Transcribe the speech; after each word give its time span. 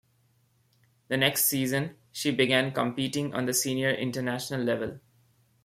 The 1.09 1.17
next 1.17 1.45
season, 1.45 1.95
she 2.11 2.31
began 2.31 2.71
competing 2.71 3.35
on 3.35 3.45
the 3.45 3.53
senior 3.53 3.91
international 3.91 4.63
level. 4.63 4.99